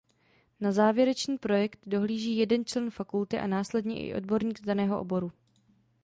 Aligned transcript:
Na 0.59 0.71
závěrečný 0.71 1.37
projekt 1.37 1.79
dohlíží 1.85 2.37
jeden 2.37 2.65
člen 2.65 2.89
fakulty 2.91 3.39
a 3.39 3.47
následně 3.47 4.07
i 4.07 4.15
odborník 4.15 4.59
z 4.59 4.61
daného 4.61 4.99
oboru. 4.99 5.31